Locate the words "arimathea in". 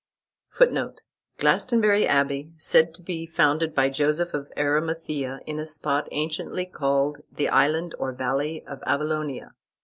4.57-5.59